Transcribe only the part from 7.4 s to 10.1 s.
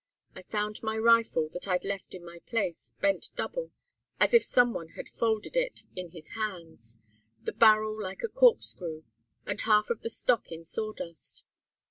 the barrel like a corkscrew, and half of the